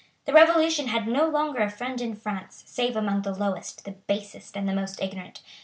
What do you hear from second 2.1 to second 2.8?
France,